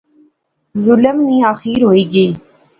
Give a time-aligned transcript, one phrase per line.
[0.85, 2.31] ظلم نی آخیر ہوئی گئی